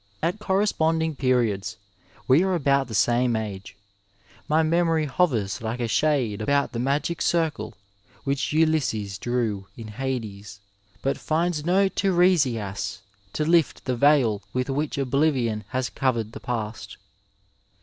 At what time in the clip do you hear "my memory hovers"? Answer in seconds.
4.49-5.61